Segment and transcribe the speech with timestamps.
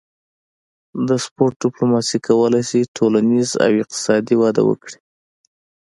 [1.07, 4.97] د سپورت ډیپلوماسي کولی شي ټولنیز او اقتصادي وده وکړي